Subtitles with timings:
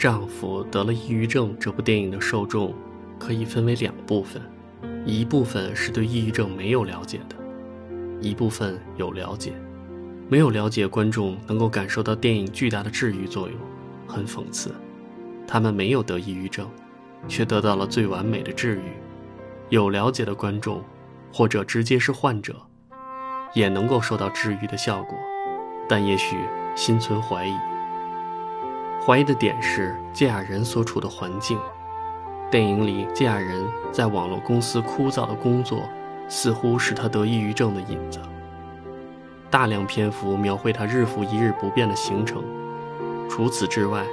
[0.00, 2.74] 丈夫得了抑郁症这部电影的受众
[3.18, 4.40] 可以分为两部分，
[5.04, 7.36] 一部分是对抑郁症没有了解的，
[8.18, 9.52] 一部分有了解。
[10.30, 13.58] 没有了解观众能够感受到电影巨大的治愈作用，
[14.06, 14.74] 很讽刺。
[15.46, 16.66] 他们没有得抑郁症，
[17.28, 18.84] 却得到了最完美的治愈。
[19.68, 20.82] 有了解的观众，
[21.30, 22.56] 或者直接是患者，
[23.52, 25.18] 也能够受到治愈的效果，
[25.86, 26.38] 但也许
[26.74, 27.52] 心存怀疑。
[29.04, 31.58] 怀疑的点是芥雅人所处的环境。
[32.50, 35.88] 电影里，芥雅人在网络公司枯燥的工作，
[36.28, 38.20] 似乎是他得抑郁症的引子。
[39.48, 42.44] 大量篇幅描绘他日复一日不变的行程，
[43.28, 44.04] 除此之外，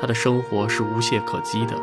[0.00, 1.74] 他的生活是无懈可击的。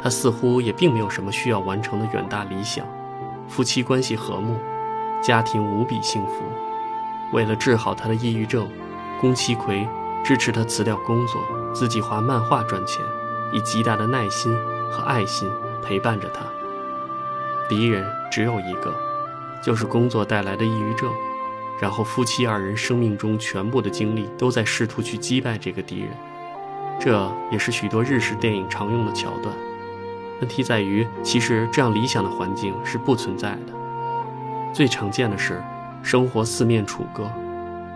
[0.00, 2.86] 他似乎也并没有什么需要完成的远大理想。
[3.48, 4.56] 夫妻关系和睦，
[5.20, 6.44] 家庭无比幸福。
[7.32, 8.68] 为了治好他的抑郁症，
[9.20, 9.86] 宫崎葵
[10.24, 11.42] 支持他辞掉工作，
[11.74, 13.04] 自己画漫画赚钱，
[13.52, 14.54] 以极大的耐心
[14.90, 15.48] 和爱心
[15.82, 16.44] 陪伴着他。
[17.68, 18.94] 敌人只有一个，
[19.62, 21.10] 就是工作带来的抑郁症。
[21.80, 26.10] 然后夫妻二人生命中全部的精力都在试图去击败这个敌人，
[27.00, 29.54] 这也是许多日式电影常用的桥段。
[30.40, 33.72] 问题在于，其实这样理想的环境是不存在的。
[34.74, 35.62] 最常见的是，
[36.02, 37.30] 生活四面楚歌，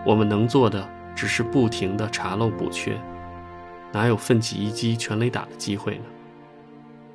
[0.03, 2.99] 我们能做的只是不停地查漏补缺，
[3.91, 6.03] 哪有奋起一击全垒打的机会呢？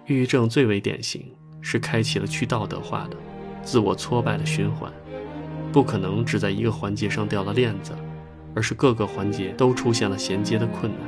[0.06, 3.16] 抑郁症最为典型，是开启了去道德化的、
[3.62, 4.90] 自我挫败的循环。
[5.70, 7.92] 不可能只在一个环节上掉了链子，
[8.56, 11.00] 而是各个环节都出现了衔接的困难。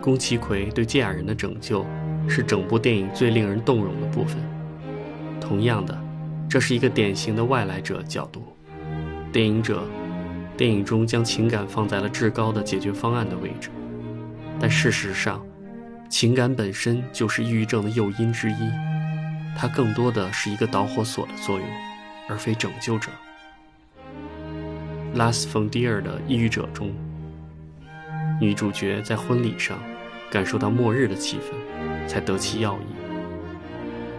[0.00, 1.86] 宫崎葵对芥雅人的拯救，
[2.26, 4.42] 是整部电影最令人动容的部分。
[5.40, 5.96] 同样的，
[6.48, 8.42] 这是一个典型的外来者角度。
[9.30, 9.84] 电影者，
[10.60, 13.70] 电影中将情感放在了至高的解决方案的位置，
[14.60, 15.42] 但事实上，
[16.10, 18.70] 情感本身就是抑郁症的诱因之一，
[19.56, 21.66] 它更多的是一个导火索的作用，
[22.28, 23.08] 而非拯救者。
[25.14, 26.92] 拉斯冯迪尔的《抑郁者》中，
[28.38, 29.78] 女主角在婚礼上
[30.30, 32.84] 感受到末日的气氛，才得其要义。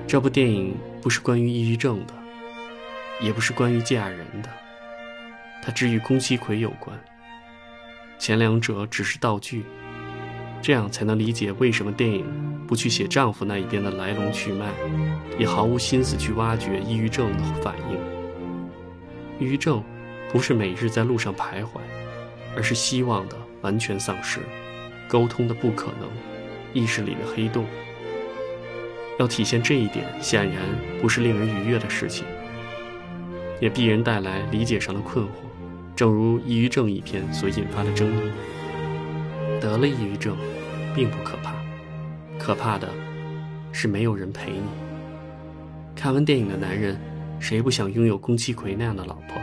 [0.07, 2.15] 这部电影不是关于抑郁症的，
[3.21, 4.49] 也不是关于芥雅人的，
[5.61, 6.97] 它只与宫崎葵有关。
[8.17, 9.63] 前两者只是道具，
[10.61, 12.25] 这样才能理解为什么电影
[12.67, 14.71] 不去写丈夫那一边的来龙去脉，
[15.39, 17.97] 也毫无心思去挖掘抑郁症的反应。
[19.39, 19.83] 抑郁症。
[20.31, 21.81] 不是每日在路上徘徊，
[22.55, 24.39] 而是希望的完全丧失，
[25.09, 26.09] 沟通的不可能，
[26.73, 27.65] 意识里的黑洞。
[29.19, 30.63] 要体现这一点，显然
[31.01, 32.25] 不是令人愉悦的事情，
[33.59, 35.29] 也必然带来理解上的困惑。
[36.01, 38.31] 正如抑郁症一篇所引发的争议，
[39.61, 40.35] 得了抑郁症，
[40.95, 41.53] 并不可怕，
[42.39, 42.89] 可怕的
[43.71, 44.63] 是没有人陪你。
[45.95, 46.99] 看完电影的男人，
[47.39, 49.39] 谁不想拥有宫崎葵那样的老婆？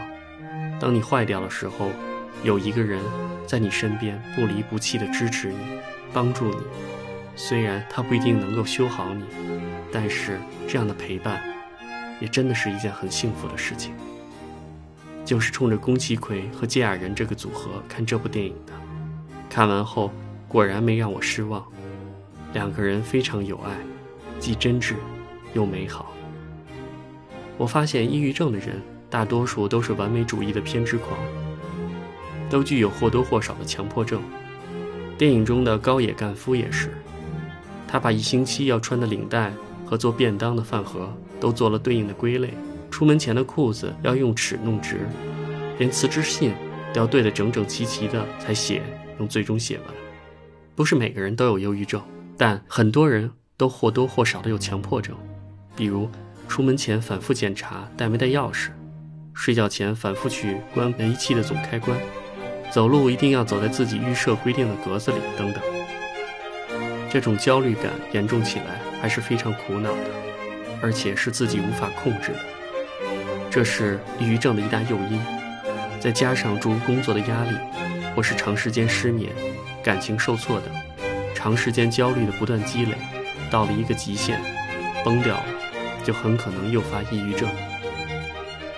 [0.81, 1.91] 当你坏掉的时候，
[2.43, 2.99] 有一个人
[3.47, 5.59] 在你身边不离不弃地支持你、
[6.11, 6.57] 帮助你。
[7.37, 9.23] 虽然他不一定能够修好你，
[9.93, 10.37] 但是
[10.67, 11.41] 这样的陪伴，
[12.19, 13.93] 也真的是一件很幸福的事情。
[15.29, 18.73] 就是冲着宫崎葵和芥雅人这个组合看这部电影的，
[19.47, 20.11] 看完后
[20.47, 21.63] 果然没让我失望。
[22.51, 23.77] 两个人非常有爱，
[24.39, 24.95] 既真挚
[25.53, 26.11] 又美好。
[27.59, 28.81] 我发现抑郁症的人。
[29.07, 31.19] 大多数都是完美主义的偏执狂，
[32.49, 34.21] 都具有或多或少的强迫症。
[35.15, 36.91] 电影中的高野干夫也是，
[37.87, 39.51] 他把一星期要穿的领带
[39.85, 42.53] 和做便当的饭盒都做了对应的归类，
[42.89, 45.07] 出门前的裤子要用尺弄直，
[45.77, 46.53] 连辞职信
[46.93, 48.81] 都要对得整整齐齐的才写，
[49.17, 49.85] 能最终写完。
[50.75, 52.01] 不是每个人都有忧郁症，
[52.37, 55.15] 但很多人都或多或少的有强迫症，
[55.75, 56.09] 比如
[56.47, 58.69] 出门前反复检查带没带钥匙。
[59.33, 61.97] 睡觉前反复去关煤气的总开关，
[62.71, 65.61] 走路一定要走在自己预设规定的格子里，等等。
[67.09, 70.11] 这种焦虑感严重起来还是非常苦恼的，
[70.81, 72.39] 而且是自己无法控制的。
[73.51, 75.19] 这是抑郁症的一大诱因，
[75.99, 77.57] 再加上诸如工作的压力，
[78.15, 79.31] 或是长时间失眠、
[79.83, 80.69] 感情受挫等，
[81.33, 82.93] 长时间焦虑的不断积累，
[83.49, 84.39] 到了一个极限，
[85.03, 85.45] 崩掉了，
[86.03, 87.49] 就很可能诱发抑郁症。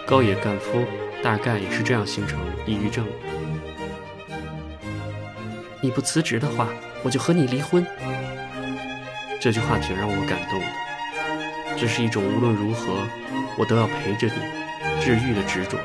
[0.05, 0.85] 高野干夫
[1.21, 3.05] 大概也是这样形成抑郁症。
[5.81, 6.69] 你不辞职的话，
[7.03, 7.85] 我就和你离婚。
[9.39, 10.67] 这句话挺让我感动的，
[11.77, 13.05] 这是一种无论如何
[13.57, 15.77] 我都要陪着你、治愈的执着。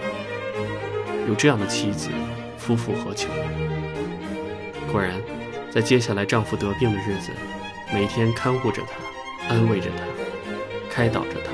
[1.28, 2.08] 有这样的妻子，
[2.56, 3.28] 夫复何求？
[4.92, 5.14] 果然，
[5.70, 7.30] 在接下来丈夫得病的日子，
[7.92, 10.04] 每天看护着她，安慰着她，
[10.90, 11.50] 开导着她，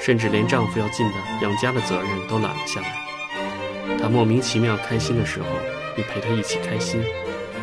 [0.00, 3.98] 甚至连丈夫要尽的养家的责任都揽了下来。
[4.00, 5.46] 她莫名其妙开心的时候，
[5.96, 7.02] 你陪她一起开心；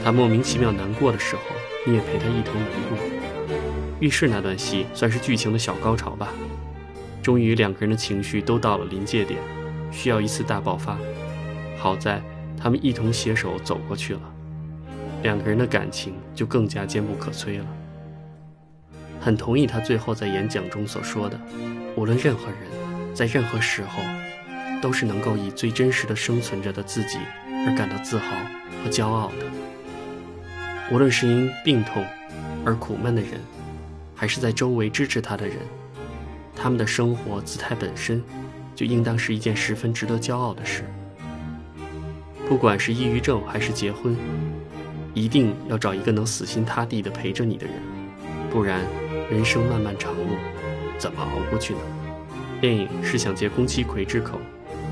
[0.03, 1.41] 她莫名其妙难过的时候，
[1.85, 2.97] 你也陪她一同难过。
[3.99, 6.33] 浴室那段戏算是剧情的小高潮吧。
[7.21, 9.39] 终于，两个人的情绪都到了临界点，
[9.91, 10.97] 需要一次大爆发。
[11.77, 12.21] 好在
[12.57, 14.21] 他们一同携手走过去了，
[15.23, 17.65] 两个人的感情就更加坚不可摧了。
[19.19, 21.39] 很同意他最后在演讲中所说的：
[21.95, 24.01] 无论任何人，在任何时候，
[24.81, 27.19] 都是能够以最真实的生存着的自己
[27.67, 28.35] 而感到自豪
[28.83, 29.45] 和骄傲的。
[30.91, 32.03] 无论是因病痛
[32.65, 33.39] 而苦闷的人，
[34.15, 35.57] 还是在周围支持他的人，
[36.55, 38.23] 他们的生活姿态本身，
[38.75, 40.83] 就应当是一件十分值得骄傲的事。
[42.47, 44.15] 不管是抑郁症还是结婚，
[45.13, 47.75] 一定要找一个能死心塌地的陪着你的人，
[48.49, 48.81] 不然
[49.29, 50.35] 人生漫漫长路，
[50.97, 51.79] 怎么熬过去呢？
[52.59, 54.39] 电影是想借宫崎葵之口，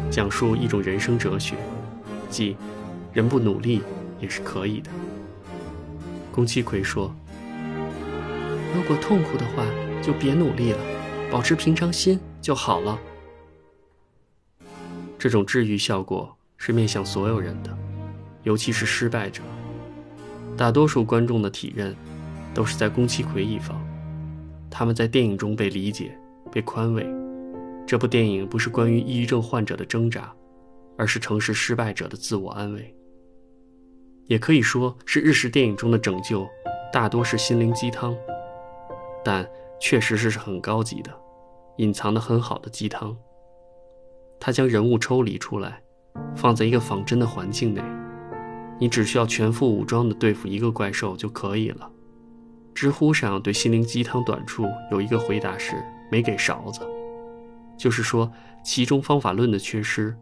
[0.10, 1.56] 讲述一种人生哲学，
[2.30, 2.56] 即
[3.14, 3.82] 人不努力
[4.20, 4.90] 也是可以的。
[6.32, 7.14] 宫崎葵说
[8.74, 9.66] ：“如果痛苦的话，
[10.02, 10.80] 就别努力了，
[11.32, 13.00] 保持平常心就好了。”
[15.18, 16.36] 这种治愈效果。
[16.62, 17.76] 是面向所有人的，
[18.44, 19.42] 尤其是失败者。
[20.58, 21.96] 大多数观众的体认，
[22.54, 23.82] 都是在宫崎葵一方。
[24.70, 26.12] 他们在电影中被理解、
[26.52, 27.08] 被宽慰。
[27.88, 30.34] 这部电影不是关于抑郁症患者的挣扎，
[30.98, 32.94] 而是城市失败者的自我安慰。
[34.26, 36.46] 也可以说是日式电影中的拯救，
[36.92, 38.14] 大多是心灵鸡汤，
[39.24, 39.50] 但
[39.80, 41.12] 确实是很高级的，
[41.78, 43.16] 隐藏的很好的鸡汤。
[44.40, 45.82] 他将人物抽离出来。
[46.36, 47.82] 放在一个仿真的环境内，
[48.80, 51.90] 你只需要全副武装的对付一个怪兽就可以了。
[52.74, 55.76] 知乎上对心灵鸡汤短处有一个回答是
[56.12, 56.82] 没给勺子，
[57.78, 58.30] 就是说
[58.64, 60.16] 其中方法论的缺失。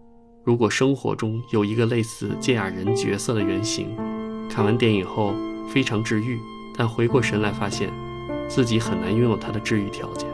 [0.44, 3.96] 如果生活中有一个类似芥雅人角色的原型，
[4.50, 5.34] 看完电影后
[5.68, 6.40] 非常治愈，
[6.76, 7.90] 但回过神来发现
[8.48, 10.28] 自己很难拥有他的治愈条件。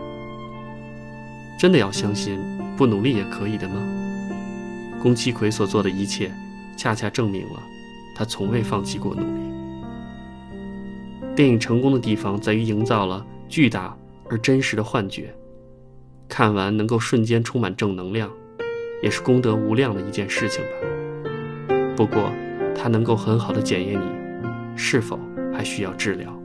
[1.60, 2.40] 真的要相信
[2.76, 3.76] 不努力也可以的吗？
[5.02, 6.32] 宫崎葵所做的一切，
[6.78, 7.62] 恰恰证明了
[8.16, 9.54] 他从未放弃过努力。
[11.36, 13.98] 电影成功的地方在于营造了巨大
[14.30, 15.34] 而真实的幻觉，
[16.28, 18.30] 看完能够瞬间充满正能量，
[19.02, 21.76] 也是功德无量的一件事情吧。
[21.96, 22.32] 不过，
[22.76, 24.06] 它能够很好的检验你
[24.76, 25.20] 是否
[25.54, 26.43] 还需要治疗。